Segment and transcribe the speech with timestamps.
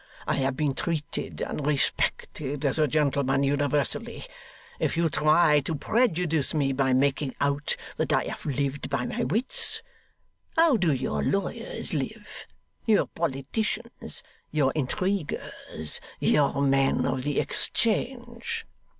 [0.25, 4.25] I have been treated and respected as a gentleman universally.
[4.79, 9.23] If you try to prejudice me by making out that I have lived by my
[9.25, 9.83] wits
[10.55, 12.47] how do your lawyers live
[12.87, 18.65] your politicians your intriguers your men of the Exchange?